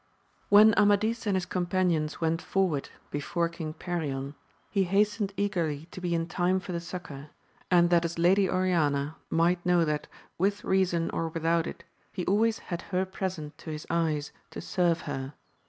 HEN 0.51 0.73
Amadis 0.79 1.27
and 1.27 1.35
his 1.37 1.45
companions 1.45 2.19
went 2.19 2.41
for 2.41 2.67
ward 2.67 2.89
before 3.11 3.47
King 3.47 3.73
Perion, 3.75 4.33
he 4.71 4.85
hastened 4.85 5.31
eagerly 5.37 5.87
to 5.91 6.01
be 6.01 6.15
in 6.15 6.25
time 6.25 6.59
for 6.59 6.71
the 6.71 6.79
succour, 6.79 7.29
and 7.69 7.91
that 7.91 8.01
his 8.01 8.17
Lady 8.17 8.47
Orania 8.47 9.13
might 9.29 9.63
know 9.63 9.85
that, 9.85 10.07
with 10.39 10.63
reason 10.63 11.11
or 11.11 11.27
without 11.27 11.67
it, 11.67 11.83
he 12.11 12.25
always 12.25 12.57
had 12.73 12.81
her 12.89 13.05
present 13.05 13.55
to 13.59 13.69
his 13.69 13.85
eyes, 13.91 14.31
to 14.49 14.59
serve 14.59 15.01
her. 15.01 15.35